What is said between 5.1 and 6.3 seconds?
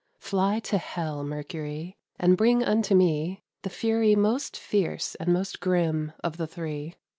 and most grim